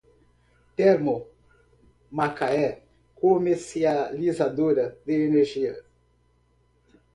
[2.15, 2.81] Termomacaé
[3.21, 5.75] Comercializadora de Energia